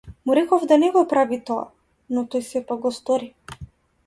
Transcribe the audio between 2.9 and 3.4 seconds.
стори.